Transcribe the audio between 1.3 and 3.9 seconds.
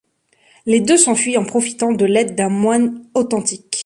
en profitant de l'aide d'un moine authentique.